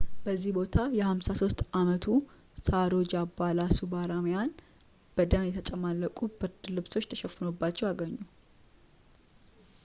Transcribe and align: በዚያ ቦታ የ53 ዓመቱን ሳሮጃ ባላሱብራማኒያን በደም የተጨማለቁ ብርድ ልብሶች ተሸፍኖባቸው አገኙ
በዚያ 0.25 0.51
ቦታ 0.55 0.75
የ53 0.99 1.59
ዓመቱን 1.79 2.23
ሳሮጃ 2.67 3.13
ባላሱብራማኒያን 3.39 4.55
በደም 5.17 5.45
የተጨማለቁ 5.49 6.17
ብርድ 6.39 6.71
ልብሶች 6.77 7.09
ተሸፍኖባቸው 7.13 7.89
አገኙ 7.91 8.15